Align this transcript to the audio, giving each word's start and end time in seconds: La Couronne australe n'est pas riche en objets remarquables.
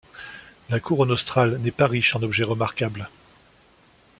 La 0.71 0.79
Couronne 0.79 1.11
australe 1.11 1.59
n'est 1.59 1.69
pas 1.69 1.85
riche 1.85 2.15
en 2.15 2.23
objets 2.23 2.43
remarquables. 2.43 3.07